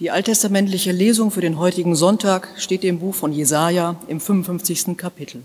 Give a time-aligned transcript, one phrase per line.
[0.00, 4.96] Die alttestamentliche Lesung für den heutigen Sonntag steht im Buch von Jesaja im 55.
[4.96, 5.42] Kapitel.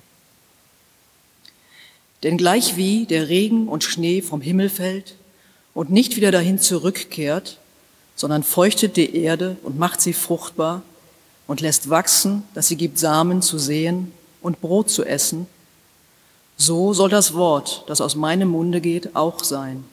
[2.23, 5.15] Denn gleich wie der Regen und Schnee vom Himmel fällt
[5.73, 7.57] und nicht wieder dahin zurückkehrt,
[8.15, 10.83] sondern feuchtet die Erde und macht sie fruchtbar
[11.47, 15.47] und lässt wachsen, dass sie gibt Samen zu sehen und Brot zu essen,
[16.55, 19.83] so soll das Wort, das aus meinem Munde geht, auch sein.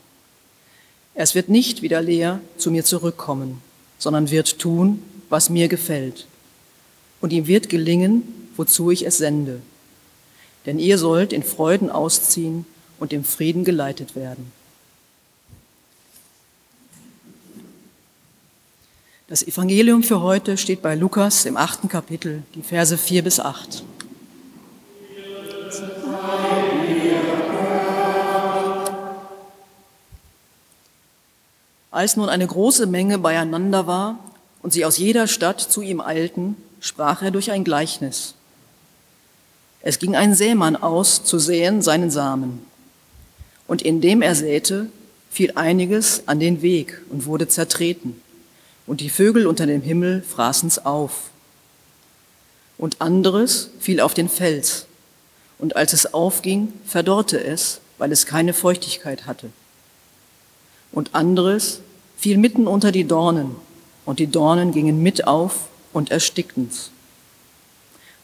[1.15, 3.61] Es wird nicht wieder leer zu mir zurückkommen,
[4.03, 6.27] sondern wird tun, was mir gefällt.
[7.21, 8.25] Und ihm wird gelingen,
[8.57, 9.61] wozu ich es sende.
[10.67, 12.67] Denn ihr sollt in Freuden ausziehen
[12.99, 14.51] und im Frieden geleitet werden.
[19.29, 23.85] Das Evangelium für heute steht bei Lukas im achten Kapitel, die Verse vier bis acht.
[31.93, 34.19] Als nun eine große Menge beieinander war
[34.63, 38.35] und sie aus jeder Stadt zu ihm eilten, sprach er durch ein Gleichnis.
[39.83, 42.65] Es ging ein Sämann aus, zu säen seinen Samen.
[43.67, 44.87] Und indem er säte,
[45.31, 48.21] fiel einiges an den Weg und wurde zertreten.
[48.87, 51.29] Und die Vögel unter dem Himmel fraßen's auf.
[52.79, 54.87] Und anderes fiel auf den Fels.
[55.59, 59.51] Und als es aufging, verdorrte es, weil es keine Feuchtigkeit hatte
[60.93, 61.81] und anderes
[62.17, 63.57] fiel mitten unter die Dornen,
[64.05, 66.91] und die Dornen gingen mit auf und erstickten's.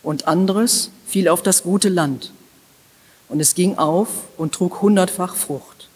[0.02, 2.32] Und anderes fiel auf das gute Land,
[3.28, 5.88] und es ging auf und trug hundertfach Frucht.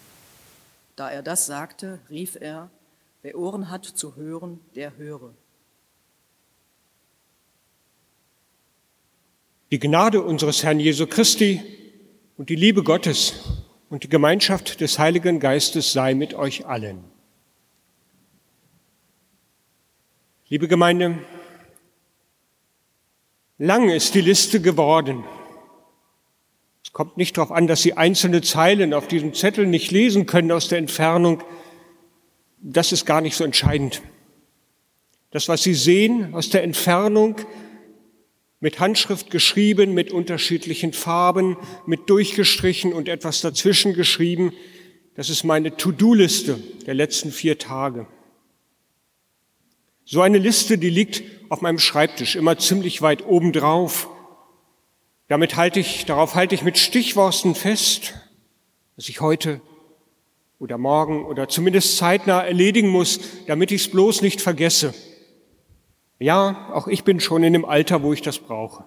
[0.96, 2.68] Da er das sagte, rief er,
[3.22, 5.30] wer Ohren hat zu hören, der höre.
[9.70, 11.62] Die Gnade unseres Herrn Jesu Christi
[12.36, 13.32] und die Liebe Gottes
[13.92, 17.04] und die Gemeinschaft des Heiligen Geistes sei mit euch allen.
[20.48, 21.18] Liebe Gemeinde,
[23.58, 25.24] lang ist die Liste geworden.
[26.82, 30.52] Es kommt nicht darauf an, dass Sie einzelne Zeilen auf diesem Zettel nicht lesen können
[30.52, 31.42] aus der Entfernung.
[32.62, 34.00] Das ist gar nicht so entscheidend.
[35.32, 37.36] Das, was Sie sehen aus der Entfernung,
[38.62, 44.52] mit Handschrift geschrieben, mit unterschiedlichen Farben, mit durchgestrichen und etwas dazwischen geschrieben.
[45.16, 48.06] Das ist meine To-Do-Liste der letzten vier Tage.
[50.04, 54.08] So eine Liste, die liegt auf meinem Schreibtisch immer ziemlich weit oben drauf.
[55.26, 58.14] Damit halte ich, darauf halte ich mit Stichworten fest,
[58.94, 59.60] was ich heute
[60.60, 63.18] oder morgen oder zumindest zeitnah erledigen muss,
[63.48, 64.94] damit ich es bloß nicht vergesse.
[66.22, 68.84] Ja, auch ich bin schon in dem Alter, wo ich das brauche.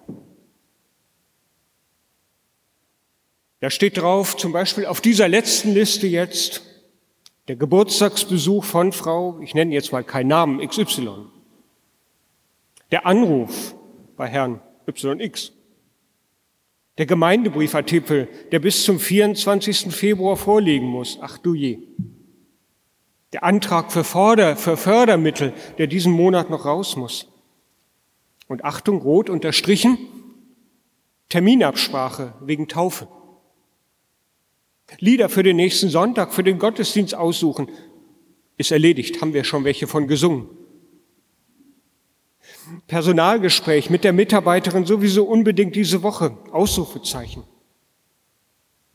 [3.60, 6.62] Da steht drauf, zum Beispiel auf dieser letzten Liste jetzt,
[7.48, 11.26] der Geburtstagsbesuch von Frau, ich nenne jetzt mal keinen Namen, XY.
[12.90, 13.74] Der Anruf
[14.16, 15.52] bei Herrn YX.
[16.96, 19.94] Der Gemeindebriefartikel, der bis zum 24.
[19.94, 21.18] Februar vorliegen muss.
[21.20, 21.80] Ach du je.
[23.36, 27.28] Der Antrag für, Förder, für Fördermittel, der diesen Monat noch raus muss.
[28.48, 29.98] Und Achtung, rot unterstrichen,
[31.28, 33.08] Terminabsprache wegen Taufe.
[35.00, 37.68] Lieder für den nächsten Sonntag, für den Gottesdienst aussuchen,
[38.56, 40.48] ist erledigt, haben wir schon welche von gesungen.
[42.86, 47.44] Personalgespräch mit der Mitarbeiterin sowieso unbedingt diese Woche, Ausrufezeichen.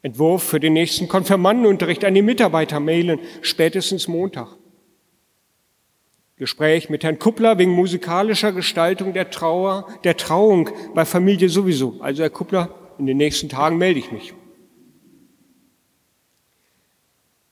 [0.02, 4.58] Entwurf für den nächsten Konfirmandenunterricht an die Mitarbeiter mailen, spätestens Montag.
[6.38, 11.98] Gespräch mit Herrn Kuppler wegen musikalischer Gestaltung der Trauer, der Trauung bei Familie sowieso.
[12.00, 14.34] Also Herr Kuppler, in den nächsten Tagen melde ich mich.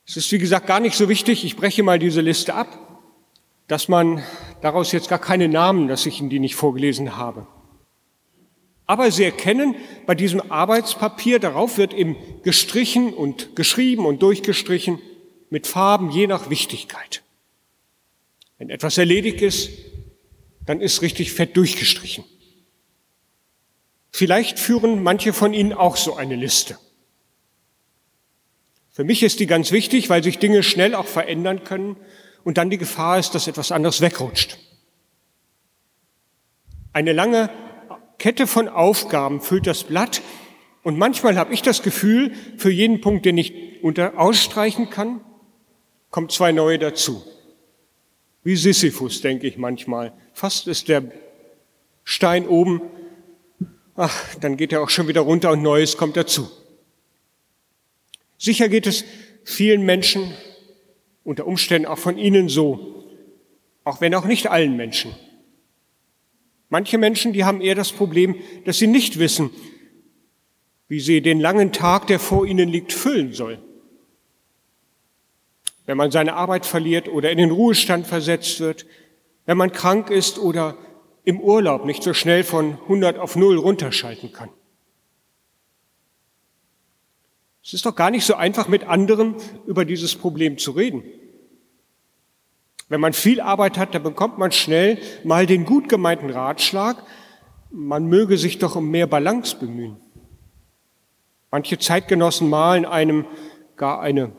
[0.08, 2.80] Es ist wie gesagt gar nicht so wichtig, ich breche mal diese Liste ab,
[3.68, 4.24] dass man
[4.60, 7.46] daraus jetzt gar keine Namen, dass ich Ihnen die nicht vorgelesen habe.
[8.90, 9.76] Aber Sie erkennen
[10.08, 15.00] bei diesem Arbeitspapier, darauf wird eben gestrichen und geschrieben und durchgestrichen
[15.52, 17.22] mit Farben je nach Wichtigkeit.
[18.58, 19.70] Wenn etwas erledigt ist,
[20.66, 22.24] dann ist richtig fett durchgestrichen.
[24.10, 26.80] Vielleicht führen manche von Ihnen auch so eine Liste.
[28.90, 31.96] Für mich ist die ganz wichtig, weil sich Dinge schnell auch verändern können
[32.44, 34.58] und dann die Gefahr ist, dass etwas anderes wegrutscht.
[36.92, 37.52] Eine lange
[38.20, 40.22] Kette von Aufgaben füllt das Blatt
[40.84, 45.22] und manchmal habe ich das Gefühl, für jeden Punkt, den ich unter ausstreichen kann,
[46.12, 47.24] kommt zwei neue dazu.
[48.44, 50.14] Wie Sisyphus, denke ich manchmal.
[50.34, 51.12] Fast ist der
[52.04, 52.82] Stein oben,
[53.96, 56.50] ach, dann geht er auch schon wieder runter und Neues kommt dazu.
[58.38, 59.04] Sicher geht es
[59.44, 60.34] vielen Menschen,
[61.24, 63.06] unter Umständen auch von Ihnen so,
[63.84, 65.16] Auch wenn auch nicht allen Menschen.
[66.70, 68.36] Manche Menschen, die haben eher das Problem,
[68.66, 69.50] dass sie nicht wissen,
[70.88, 73.60] wie sie den langen Tag, der vor ihnen liegt, füllen sollen.
[75.86, 78.86] Wenn man seine Arbeit verliert oder in den Ruhestand versetzt wird,
[79.46, 80.78] wenn man krank ist oder
[81.24, 84.50] im Urlaub nicht so schnell von 100 auf 0 runterschalten kann.
[87.64, 89.36] Es ist doch gar nicht so einfach, mit anderen
[89.68, 91.04] über dieses Problem zu reden.
[92.90, 96.98] Wenn man viel Arbeit hat, dann bekommt man schnell mal den gut gemeinten Ratschlag,
[97.72, 99.98] man möge sich doch um mehr Balance bemühen.
[101.52, 103.26] Manche Zeitgenossen malen einem
[103.76, 104.32] gar eine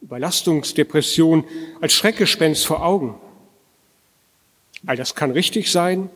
[0.00, 1.44] Überlastungsdepression
[1.82, 3.20] als Schreckgespenst vor Augen.
[4.86, 6.08] All das kann richtig sein,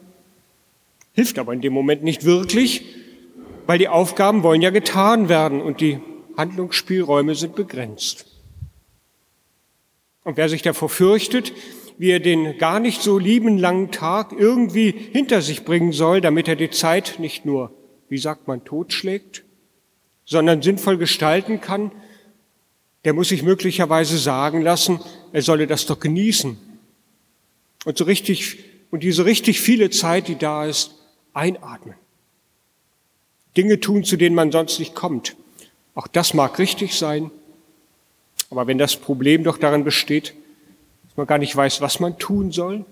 [1.13, 2.85] hilft aber in dem Moment nicht wirklich,
[3.67, 6.01] weil die Aufgaben wollen ja getan werden und die
[6.37, 8.34] Handlungsspielräume sind begrenzt.
[10.25, 11.53] Und wer sich davor fürchtet,
[11.99, 16.49] wie er den gar nicht so lieben langen Tag irgendwie hinter sich bringen soll, damit
[16.49, 17.71] er die Zeit nicht nur,
[18.09, 19.45] wie sagt man, totschlägt,
[20.25, 21.93] sondern sinnvoll gestalten kann,
[23.05, 24.99] der muss sich möglicherweise sagen lassen,
[25.33, 26.57] er solle das doch genießen.
[27.85, 28.59] Und so richtig,
[28.91, 30.95] und diese richtig viele Zeit, die da ist,
[31.35, 31.97] einatmen.
[33.57, 35.37] Dinge tun, zu denen man sonst nicht kommt.
[35.95, 37.31] Auch das mag richtig sein,
[38.55, 40.33] aber wenn das Problem doch darin besteht,
[41.03, 42.85] dass man gar nicht weiß, was man tun soll.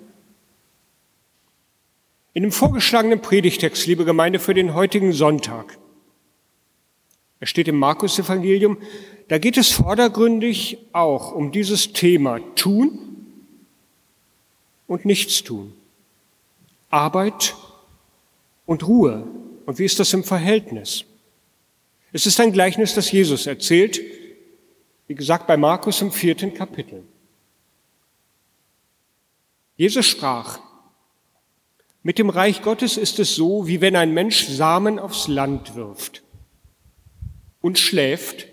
[2.32, 5.78] In dem vorgeschlagenen Predigtext, liebe Gemeinde, für den heutigen Sonntag,
[7.38, 8.76] er steht im Markus-Evangelium,
[9.28, 12.98] da geht es vordergründig auch um dieses Thema tun
[14.88, 15.72] und nichts tun.
[16.90, 17.54] Arbeit
[18.66, 19.28] und Ruhe.
[19.64, 21.04] Und wie ist das im Verhältnis?
[22.12, 24.00] Es ist ein Gleichnis, das Jesus erzählt,
[25.12, 27.02] wie gesagt bei Markus im vierten Kapitel.
[29.76, 30.58] Jesus sprach,
[32.02, 36.22] mit dem Reich Gottes ist es so, wie wenn ein Mensch Samen aufs Land wirft
[37.60, 38.46] und schläft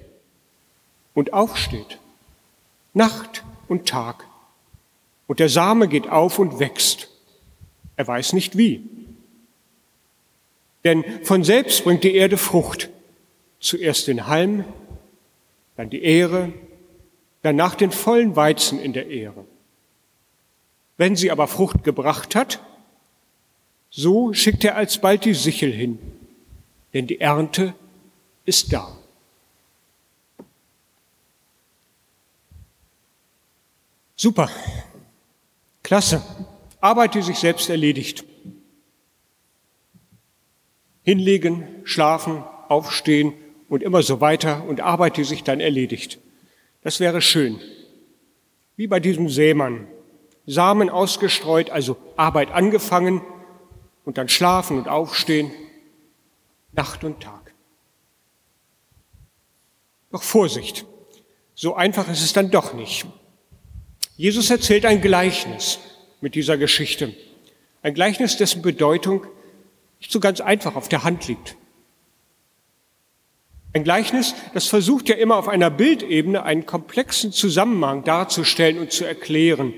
[1.13, 1.97] und aufsteht,
[2.93, 4.25] Nacht und Tag.
[5.27, 7.07] Und der Same geht auf und wächst.
[7.95, 8.83] Er weiß nicht wie.
[10.83, 12.89] Denn von selbst bringt die Erde Frucht.
[13.61, 14.65] Zuerst den Halm,
[15.79, 16.51] dann die Ehre,
[17.41, 19.45] danach den vollen Weizen in der Ehre.
[20.97, 22.61] Wenn sie aber Frucht gebracht hat,
[23.89, 25.97] so schickt er alsbald die Sichel hin,
[26.93, 27.73] denn die Ernte
[28.43, 28.93] ist da.
[34.17, 34.49] Super,
[35.81, 36.21] klasse,
[36.81, 38.25] Arbeit, die sich selbst erledigt.
[41.03, 43.33] Hinlegen, schlafen, aufstehen,
[43.69, 46.19] und immer so weiter und Arbeit, die sich dann erledigt.
[46.81, 47.59] Das wäre schön.
[48.75, 49.87] Wie bei diesem Sämann.
[50.45, 53.21] Samen ausgestreut, also Arbeit angefangen
[54.03, 55.51] und dann schlafen und aufstehen,
[56.71, 57.53] Nacht und Tag.
[60.11, 60.85] Doch Vorsicht,
[61.53, 63.05] so einfach ist es dann doch nicht.
[64.17, 65.77] Jesus erzählt ein Gleichnis
[66.19, 67.13] mit dieser Geschichte.
[67.83, 69.27] Ein Gleichnis, dessen Bedeutung
[69.99, 71.55] nicht so ganz einfach auf der Hand liegt.
[73.71, 79.05] Ein Gleichnis, das versucht ja immer auf einer Bildebene einen komplexen Zusammenhang darzustellen und zu
[79.05, 79.73] erklären.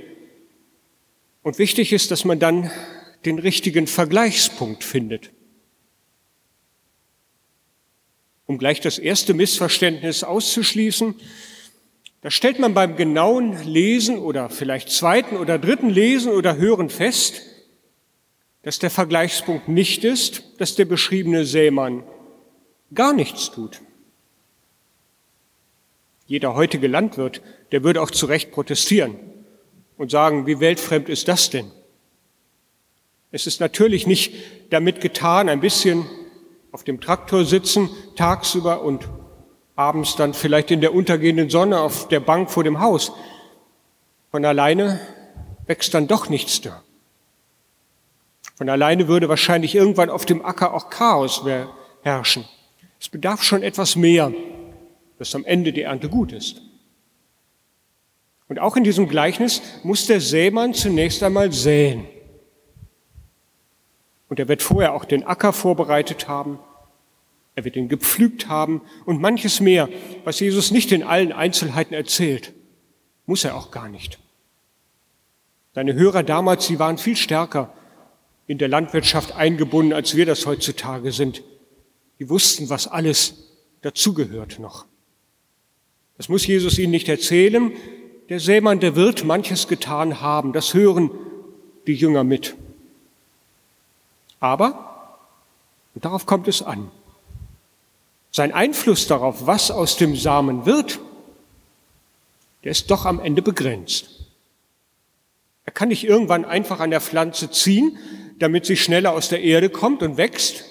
[1.43, 2.71] Und wichtig ist, dass man dann
[3.25, 5.31] den richtigen Vergleichspunkt findet.
[8.45, 11.15] Um gleich das erste Missverständnis auszuschließen,
[12.21, 17.41] da stellt man beim genauen Lesen oder vielleicht zweiten oder dritten Lesen oder Hören fest,
[18.61, 22.03] dass der Vergleichspunkt nicht ist, dass der beschriebene Sämann
[22.93, 23.81] gar nichts tut.
[26.27, 29.15] Jeder heutige Landwirt, der würde auch zu Recht protestieren
[29.97, 31.71] und sagen, wie weltfremd ist das denn?
[33.31, 34.33] Es ist natürlich nicht
[34.69, 36.05] damit getan, ein bisschen
[36.71, 39.09] auf dem Traktor sitzen, tagsüber und
[39.75, 43.11] abends dann vielleicht in der untergehenden Sonne auf der Bank vor dem Haus.
[44.31, 44.99] Von alleine
[45.65, 46.83] wächst dann doch nichts da.
[48.55, 51.43] Von alleine würde wahrscheinlich irgendwann auf dem Acker auch Chaos
[52.03, 52.45] herrschen.
[53.01, 54.31] Es bedarf schon etwas mehr,
[55.17, 56.61] dass am Ende die Ernte gut ist.
[58.47, 62.05] Und auch in diesem Gleichnis muss der Sämann zunächst einmal säen.
[64.29, 66.59] Und er wird vorher auch den Acker vorbereitet haben,
[67.55, 69.89] er wird ihn gepflügt haben und manches mehr,
[70.23, 72.53] was Jesus nicht in allen Einzelheiten erzählt.
[73.25, 74.19] Muss er auch gar nicht.
[75.73, 77.73] Seine Hörer damals, sie waren viel stärker
[78.45, 81.43] in der Landwirtschaft eingebunden, als wir das heutzutage sind.
[82.21, 83.33] Die wussten, was alles
[83.81, 84.85] dazugehört noch.
[86.17, 87.71] Das muss Jesus ihnen nicht erzählen.
[88.29, 90.53] Der Sämann, der wird manches getan haben.
[90.53, 91.09] Das hören
[91.87, 92.53] die Jünger mit.
[94.39, 95.17] Aber,
[95.95, 96.91] und darauf kommt es an,
[98.29, 100.99] sein Einfluss darauf, was aus dem Samen wird,
[102.63, 104.27] der ist doch am Ende begrenzt.
[105.65, 107.97] Er kann nicht irgendwann einfach an der Pflanze ziehen,
[108.37, 110.65] damit sie schneller aus der Erde kommt und wächst,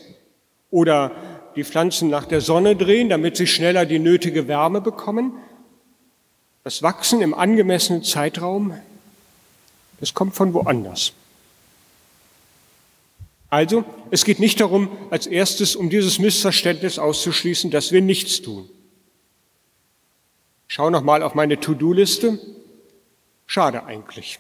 [0.70, 1.10] oder
[1.56, 5.32] die Pflanzen nach der Sonne drehen, damit sie schneller die nötige Wärme bekommen.
[6.64, 8.74] Das Wachsen im angemessenen Zeitraum,
[9.98, 11.12] das kommt von woanders.
[13.48, 18.68] Also, es geht nicht darum, als erstes um dieses Missverständnis auszuschließen, dass wir nichts tun.
[20.68, 22.38] Schau noch mal auf meine To-Do-Liste.
[23.46, 24.38] Schade eigentlich.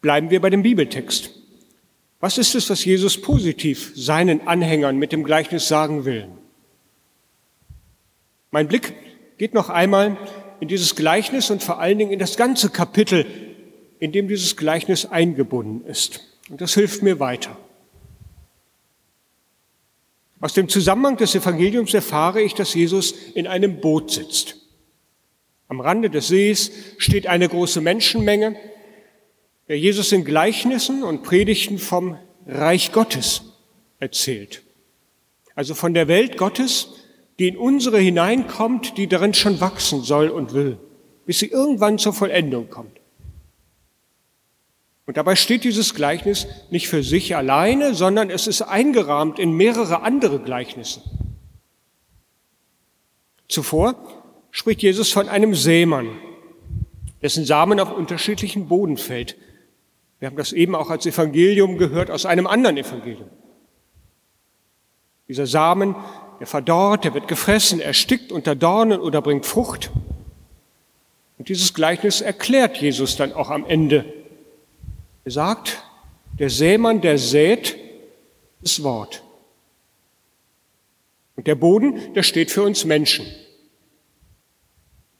[0.00, 1.30] Bleiben wir bei dem Bibeltext.
[2.20, 6.28] Was ist es, was Jesus positiv seinen Anhängern mit dem Gleichnis sagen will?
[8.50, 8.94] Mein Blick
[9.38, 10.16] geht noch einmal
[10.60, 13.26] in dieses Gleichnis und vor allen Dingen in das ganze Kapitel
[13.98, 16.20] in dem dieses Gleichnis eingebunden ist.
[16.48, 17.56] Und das hilft mir weiter.
[20.40, 24.56] Aus dem Zusammenhang des Evangeliums erfahre ich, dass Jesus in einem Boot sitzt.
[25.68, 28.56] Am Rande des Sees steht eine große Menschenmenge,
[29.68, 33.42] der Jesus in Gleichnissen und Predigten vom Reich Gottes
[33.98, 34.62] erzählt.
[35.54, 36.88] Also von der Welt Gottes,
[37.38, 40.78] die in unsere hineinkommt, die darin schon wachsen soll und will,
[41.24, 43.00] bis sie irgendwann zur Vollendung kommt.
[45.06, 50.02] Und dabei steht dieses Gleichnis nicht für sich alleine, sondern es ist eingerahmt in mehrere
[50.02, 51.00] andere Gleichnisse.
[53.48, 53.94] Zuvor
[54.50, 56.18] spricht Jesus von einem Sämann,
[57.22, 59.36] dessen Samen auf unterschiedlichen Boden fällt.
[60.18, 63.28] Wir haben das eben auch als Evangelium gehört aus einem anderen Evangelium.
[65.28, 65.94] Dieser Samen,
[66.40, 69.90] der verdorrt, der wird gefressen, erstickt unter Dornen oder bringt Frucht.
[71.38, 74.04] Und dieses Gleichnis erklärt Jesus dann auch am Ende
[75.26, 75.82] er sagt,
[76.38, 77.76] der Sämann, der sät,
[78.60, 79.24] das Wort.
[81.34, 83.26] Und der Boden, der steht für uns Menschen.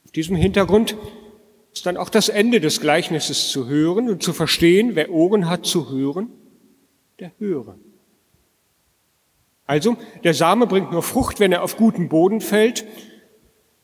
[0.05, 0.95] Auf diesem Hintergrund
[1.77, 5.65] ist dann auch das Ende des Gleichnisses zu hören und zu verstehen, wer Ohren hat
[5.65, 6.29] zu hören,
[7.19, 7.75] der höre.
[9.65, 12.85] Also, der Same bringt nur Frucht, wenn er auf guten Boden fällt,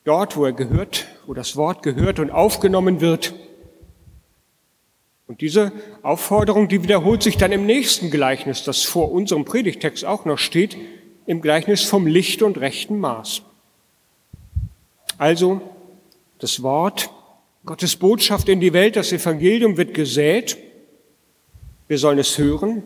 [0.05, 3.33] dort, wo er gehört, wo das Wort gehört und aufgenommen wird,
[5.25, 5.71] und diese
[6.01, 10.77] Aufforderung, die wiederholt sich dann im nächsten Gleichnis, das vor unserem Predigtext auch noch steht,
[11.25, 13.41] im Gleichnis vom Licht und rechten Maß.
[15.17, 15.61] Also
[16.39, 17.09] das Wort,
[17.65, 20.57] Gottes Botschaft in die Welt, das Evangelium wird gesät.
[21.87, 22.83] Wir sollen es hören,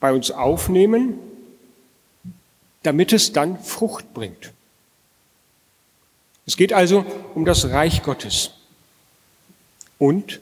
[0.00, 1.14] bei uns aufnehmen,
[2.82, 4.52] damit es dann Frucht bringt.
[6.44, 8.50] Es geht also um das Reich Gottes
[9.98, 10.40] und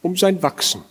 [0.00, 0.82] um sein Wachsen.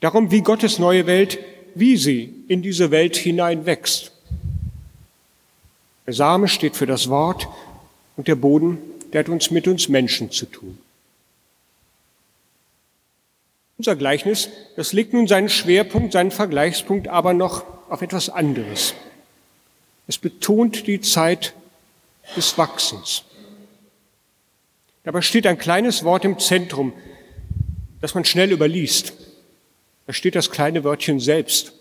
[0.00, 1.38] Darum, wie Gottes neue Welt,
[1.74, 4.12] wie sie in diese Welt hinein wächst.
[6.06, 7.48] Der Same steht für das Wort
[8.16, 8.78] und der Boden,
[9.12, 10.78] der hat uns mit uns Menschen zu tun.
[13.78, 18.94] Unser Gleichnis, das legt nun seinen Schwerpunkt, seinen Vergleichspunkt aber noch auf etwas anderes.
[20.06, 21.54] Es betont die Zeit
[22.36, 23.24] des Wachsens.
[25.04, 26.92] Dabei steht ein kleines Wort im Zentrum,
[28.00, 29.14] das man schnell überliest.
[30.06, 31.72] Da steht das kleine Wörtchen selbst.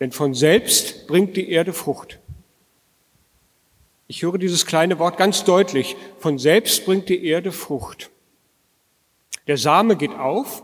[0.00, 2.18] Denn von selbst bringt die Erde Frucht.
[4.08, 5.96] Ich höre dieses kleine Wort ganz deutlich.
[6.20, 8.10] Von selbst bringt die Erde Frucht.
[9.46, 10.62] Der Same geht auf,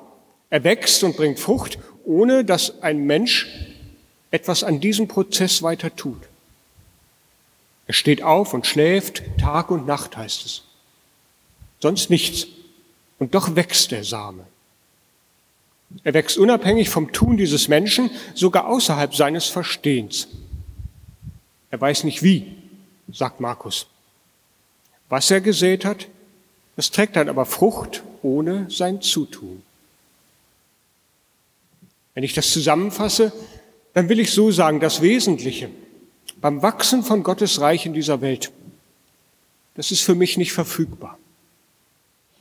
[0.50, 3.48] er wächst und bringt Frucht, ohne dass ein Mensch
[4.30, 6.20] etwas an diesem Prozess weiter tut.
[7.86, 10.62] Er steht auf und schläft, Tag und Nacht heißt es.
[11.80, 12.46] Sonst nichts.
[13.18, 14.44] Und doch wächst der Same.
[16.04, 20.28] Er wächst unabhängig vom Tun dieses Menschen, sogar außerhalb seines Verstehens.
[21.70, 22.61] Er weiß nicht wie,
[23.12, 23.86] sagt Markus.
[25.08, 26.08] Was er gesät hat,
[26.76, 29.62] das trägt dann aber Frucht ohne sein Zutun.
[32.14, 33.32] Wenn ich das zusammenfasse,
[33.94, 35.70] dann will ich so sagen, das Wesentliche
[36.40, 38.50] beim Wachsen von Gottes Reich in dieser Welt,
[39.74, 41.18] das ist für mich nicht verfügbar.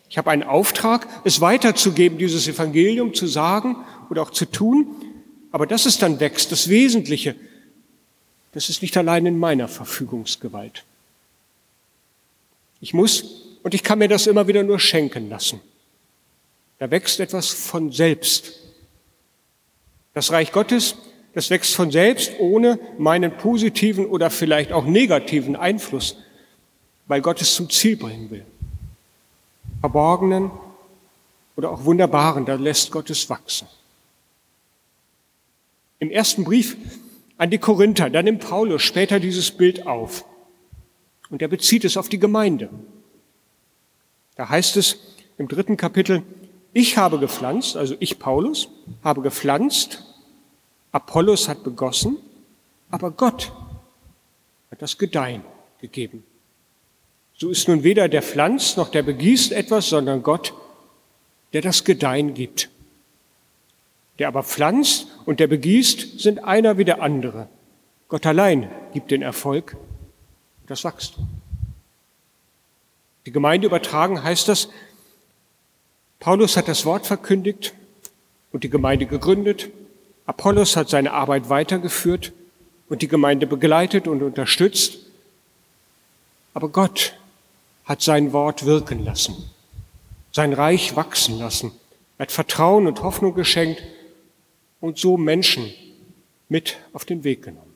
[0.10, 3.78] Ich habe einen Auftrag, es weiterzugeben, dieses Evangelium zu sagen
[4.10, 4.88] oder auch zu tun.
[5.52, 7.36] Aber dass es dann wächst, das Wesentliche,
[8.54, 10.84] das ist nicht allein in meiner Verfügungsgewalt.
[12.80, 13.24] Ich muss
[13.64, 15.62] und ich kann mir das immer wieder nur schenken lassen.
[16.80, 18.54] Da wächst etwas von selbst.
[20.14, 20.96] Das Reich Gottes,
[21.34, 26.18] das wächst von selbst ohne meinen positiven oder vielleicht auch negativen Einfluss,
[27.08, 28.46] weil Gott es zum Ziel bringen will
[29.82, 30.52] verborgenen
[31.56, 33.68] oder auch Wunderbaren, da lässt Gott es wachsen.
[36.00, 36.78] Im ersten Brief
[37.42, 40.26] an die Korinther, da nimmt Paulus später dieses Bild auf
[41.32, 42.70] und er bezieht es auf die Gemeinde.
[44.36, 45.00] Da heißt es
[45.40, 46.22] im dritten Kapitel,
[46.72, 48.70] ich habe gepflanzt, also ich Paulus,
[49.04, 50.04] habe gepflanzt,
[50.92, 52.18] Apollos hat begossen,
[52.92, 53.52] aber Gott
[54.70, 55.44] hat das Gedeihen
[55.80, 56.24] gegeben.
[57.34, 60.54] So ist nun weder der pflanzt noch der begießt etwas, sondern Gott,
[61.54, 62.70] der das Gedeihen gibt.
[64.20, 67.48] Der aber pflanzt und der begießt sind einer wie der andere.
[68.08, 69.76] Gott allein gibt den Erfolg
[70.62, 71.28] und das Wachstum.
[73.26, 74.70] Die Gemeinde übertragen heißt das,
[76.20, 77.74] Paulus hat das Wort verkündigt
[78.52, 79.70] und die Gemeinde gegründet.
[80.26, 82.32] Apollos hat seine Arbeit weitergeführt
[82.90, 85.00] und die Gemeinde begleitet und unterstützt.
[86.54, 87.14] Aber Gott
[87.86, 89.50] hat sein Wort wirken lassen,
[90.32, 91.72] sein Reich wachsen lassen.
[92.20, 93.82] Hat Vertrauen und Hoffnung geschenkt
[94.82, 95.72] und so Menschen
[96.50, 97.74] mit auf den Weg genommen.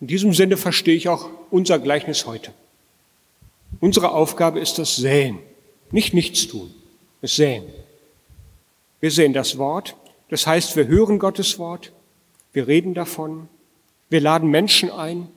[0.00, 2.52] In diesem Sinne verstehe ich auch unser Gleichnis heute.
[3.80, 5.38] Unsere Aufgabe ist das Säen,
[5.90, 6.72] nicht nichts tun,
[7.20, 7.64] das Säen.
[9.00, 9.96] Wir sehen das Wort,
[10.28, 11.92] das heißt, wir hören Gottes Wort,
[12.52, 13.48] wir reden davon,
[14.08, 15.28] wir laden Menschen ein,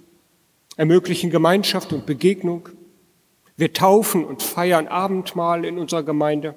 [0.78, 2.70] ermöglichen Gemeinschaft und Begegnung,
[3.58, 6.56] wir taufen und feiern Abendmahl in unserer Gemeinde,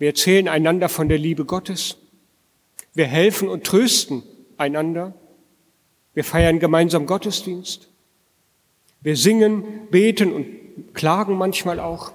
[0.00, 1.98] wir erzählen einander von der Liebe Gottes,
[2.94, 4.22] wir helfen und trösten
[4.56, 5.14] einander,
[6.14, 7.88] wir feiern gemeinsam Gottesdienst,
[9.02, 12.12] wir singen, beten und klagen manchmal auch.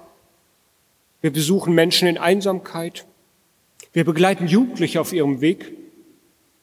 [1.20, 3.06] Wir besuchen Menschen in Einsamkeit.
[3.92, 5.72] Wir begleiten Jugendliche auf ihrem Weg.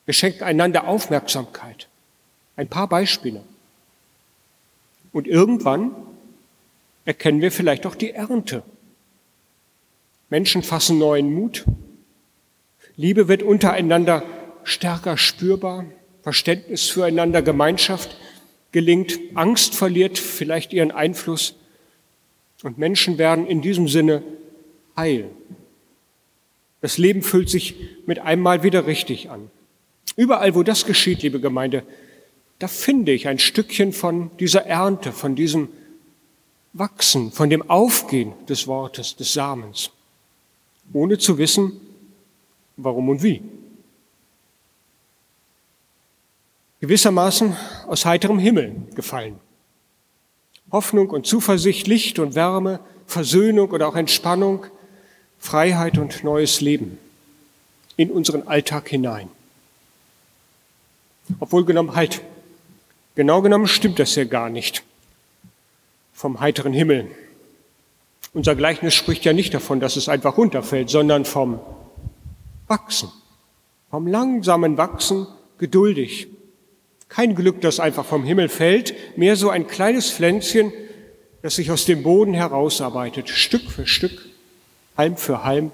[0.06, 1.88] Wir schenken einander Aufmerksamkeit.
[2.56, 3.44] Ein paar Beispiele.
[5.12, 5.96] Und irgendwann
[7.06, 8.63] erkennen wir vielleicht auch die Ernte.
[10.33, 11.63] Menschen fassen neuen Mut.
[12.96, 14.24] Liebe wird untereinander
[14.63, 15.85] stärker spürbar.
[16.24, 18.17] Verständnis füreinander, Gemeinschaft
[18.72, 19.19] gelingt.
[19.35, 21.53] Angst verliert vielleicht ihren Einfluss.
[22.63, 24.24] Und Menschen werden in diesem Sinne
[24.98, 25.29] heil.
[26.81, 27.75] Das Leben fühlt sich
[28.07, 29.51] mit einmal wieder richtig an.
[30.15, 31.83] Überall, wo das geschieht, liebe Gemeinde,
[32.57, 35.69] da finde ich ein Stückchen von dieser Ernte, von diesem
[36.74, 39.91] Wachsen, von dem Aufgehen des Wortes, des Samens,
[40.94, 41.82] ohne zu wissen,
[42.77, 43.42] warum und wie.
[46.79, 47.56] Gewissermaßen
[47.88, 49.40] aus heiterem Himmel gefallen.
[50.72, 54.66] Hoffnung und Zuversicht, Licht und Wärme, Versöhnung oder auch Entspannung,
[55.40, 56.98] Freiheit und neues Leben
[57.96, 59.29] in unseren Alltag hinein.
[61.40, 62.22] Obwohl genommen, halt,
[63.16, 64.84] genau genommen stimmt das ja gar nicht
[66.14, 67.08] vom heiteren Himmel.
[68.33, 71.59] Unser Gleichnis spricht ja nicht davon, dass es einfach runterfällt, sondern vom
[72.67, 73.11] Wachsen,
[73.91, 75.27] vom langsamen Wachsen,
[75.59, 76.27] geduldig,
[77.09, 80.74] kein Glück, das einfach vom Himmel fällt, mehr so ein kleines Pflänzchen,
[81.43, 84.29] das sich aus dem Boden herausarbeitet, Stück für Stück,
[84.98, 85.72] Halm für Halm,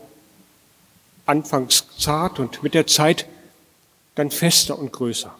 [1.25, 3.25] anfangs zart und mit der Zeit
[4.15, 5.33] dann fester und größer.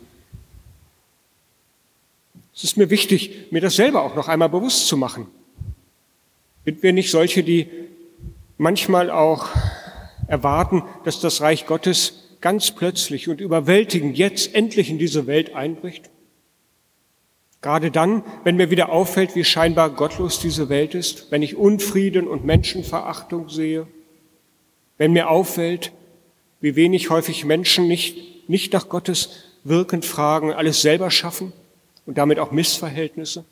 [2.56, 5.28] Es ist mir wichtig, mir das selber auch noch einmal bewusst zu machen.
[6.66, 7.68] Sind wir nicht solche, die
[8.58, 9.50] manchmal auch
[10.28, 16.10] erwarten, dass das Reich Gottes ganz plötzlich und überwältigend jetzt endlich in diese Welt einbricht?
[17.62, 22.28] Gerade dann, wenn mir wieder auffällt, wie scheinbar gottlos diese Welt ist, wenn ich Unfrieden
[22.28, 23.86] und Menschenverachtung sehe,
[24.98, 25.92] wenn mir auffällt,
[26.62, 29.30] wie wenig häufig Menschen nicht, nicht nach Gottes
[29.64, 31.52] Wirken fragen, alles selber schaffen
[32.06, 33.44] und damit auch Missverhältnisse.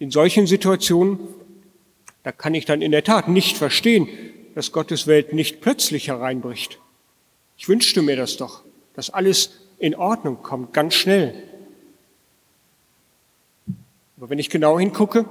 [0.00, 1.20] In solchen Situationen,
[2.22, 4.08] da kann ich dann in der Tat nicht verstehen,
[4.54, 6.78] dass Gottes Welt nicht plötzlich hereinbricht.
[7.58, 8.62] Ich wünschte mir das doch,
[8.94, 11.34] dass alles in Ordnung kommt, ganz schnell.
[14.16, 15.26] Aber wenn ich genau hingucke,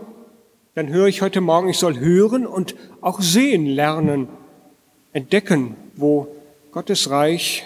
[0.75, 4.27] dann höre ich heute Morgen, ich soll hören und auch sehen lernen,
[5.13, 6.27] entdecken, wo
[6.71, 7.63] Gottes Reich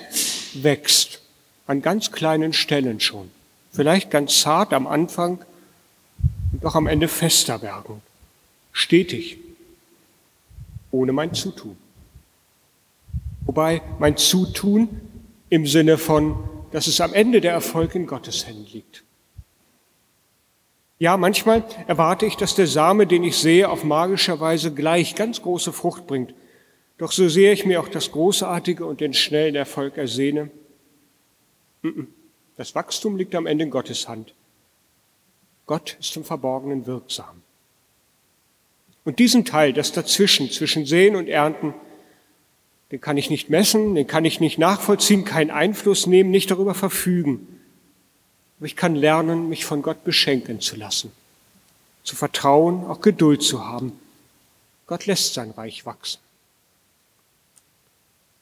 [0.54, 1.22] wächst,
[1.68, 3.30] an ganz kleinen Stellen schon.
[3.74, 5.44] Vielleicht ganz zart am Anfang
[6.54, 8.02] und doch am Ende fester werden,
[8.72, 9.38] stetig
[10.92, 11.76] ohne mein Zutun.
[13.46, 15.02] Wobei mein Zutun
[15.50, 16.38] im Sinne von,
[16.72, 19.04] dass es am Ende der Erfolg in Gottes Händen liegt.
[21.00, 25.42] Ja, manchmal erwarte ich, dass der Same, den ich sehe, auf magischer Weise gleich ganz
[25.42, 26.34] große Frucht bringt.
[26.98, 30.52] Doch so sehe ich mir auch das Großartige und den schnellen Erfolg ersehne.
[32.56, 34.34] Das Wachstum liegt am Ende in Gottes Hand.
[35.66, 37.42] Gott ist im Verborgenen wirksam.
[39.06, 41.74] Und diesen Teil, das dazwischen, zwischen Sehen und Ernten,
[42.92, 46.74] den kann ich nicht messen, den kann ich nicht nachvollziehen, keinen Einfluss nehmen, nicht darüber
[46.74, 47.60] verfügen.
[48.60, 51.12] Aber ich kann lernen, mich von Gott beschenken zu lassen,
[52.04, 53.94] zu vertrauen, auch Geduld zu haben.
[54.86, 56.20] Gott lässt sein Reich wachsen.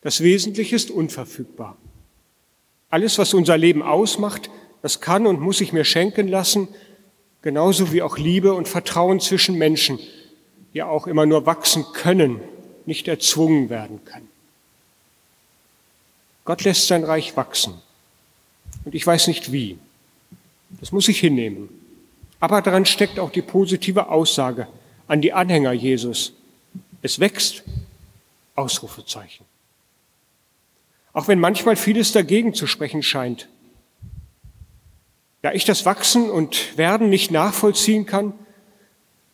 [0.01, 1.77] Das Wesentliche ist unverfügbar.
[2.89, 4.49] Alles, was unser Leben ausmacht,
[4.81, 6.67] das kann und muss ich mir schenken lassen,
[7.41, 9.99] genauso wie auch Liebe und Vertrauen zwischen Menschen,
[10.73, 12.39] die auch immer nur wachsen können,
[12.85, 14.29] nicht erzwungen werden können.
[16.45, 17.75] Gott lässt sein Reich wachsen.
[18.85, 19.77] Und ich weiß nicht wie.
[20.79, 21.69] Das muss ich hinnehmen.
[22.39, 24.67] Aber daran steckt auch die positive Aussage
[25.07, 26.33] an die Anhänger Jesus.
[27.01, 27.63] Es wächst,
[28.55, 29.45] Ausrufezeichen.
[31.13, 33.47] Auch wenn manchmal vieles dagegen zu sprechen scheint.
[35.41, 38.33] Da ich das Wachsen und Werden nicht nachvollziehen kann,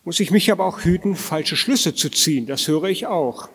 [0.03, 2.45] muss ich mich aber auch hüten, falsche Schlüsse zu ziehen.
[2.45, 3.49] Das höre ich auch.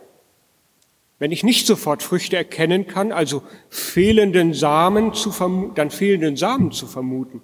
[1.18, 5.32] Wenn ich nicht sofort Früchte erkennen kann, also fehlenden Samen zu
[5.74, 7.40] dann fehlenden Samen zu vermuten.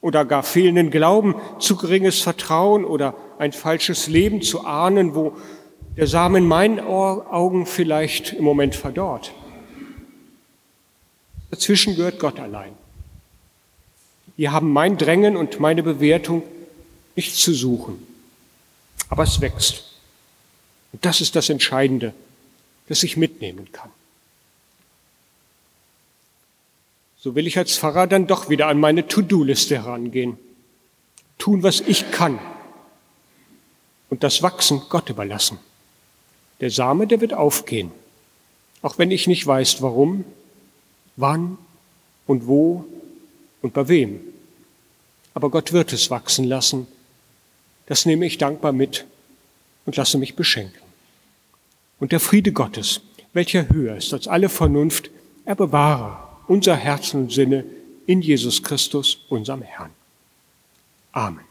[0.00, 5.36] Oder gar fehlenden Glauben, zu geringes Vertrauen oder ein falsches Leben zu ahnen, wo
[5.96, 9.32] der Samen in meinen Augen vielleicht im Moment verdorrt.
[11.50, 12.72] Dazwischen gehört Gott allein.
[14.40, 16.42] Wir haben mein Drängen und meine Bewertung
[17.14, 18.06] nicht zu suchen.
[19.10, 19.84] Aber es wächst.
[20.94, 22.14] Und das ist das Entscheidende
[22.88, 23.90] das ich mitnehmen kann.
[27.18, 30.38] So will ich als Pfarrer dann doch wieder an meine To-Do-Liste herangehen.
[31.36, 32.38] Tun, was ich kann.
[34.08, 35.58] Und das Wachsen Gott überlassen.
[36.60, 37.92] Der Same, der wird aufgehen.
[38.80, 40.24] Auch wenn ich nicht weiß, warum,
[41.16, 41.58] wann
[42.26, 42.86] und wo
[43.60, 44.29] und bei wem.
[45.34, 46.86] Aber Gott wird es wachsen lassen.
[47.86, 49.06] Das nehme ich dankbar mit
[49.86, 50.80] und lasse mich beschenken.
[51.98, 53.00] Und der Friede Gottes,
[53.32, 55.10] welcher höher ist als alle Vernunft,
[55.44, 57.64] er bewahre unser Herzen und Sinne
[58.06, 59.90] in Jesus Christus, unserem Herrn.
[61.12, 61.49] Amen.